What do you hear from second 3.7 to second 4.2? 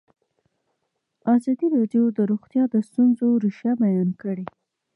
بیان